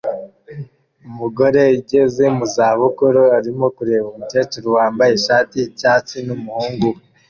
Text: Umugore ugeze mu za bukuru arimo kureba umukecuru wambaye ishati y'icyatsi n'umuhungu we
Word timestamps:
Umugore 1.07 1.61
ugeze 1.79 2.23
mu 2.35 2.45
za 2.55 2.67
bukuru 2.79 3.21
arimo 3.37 3.65
kureba 3.75 4.05
umukecuru 4.13 4.67
wambaye 4.77 5.11
ishati 5.19 5.53
y'icyatsi 5.61 6.15
n'umuhungu 6.27 6.85
we 6.93 6.99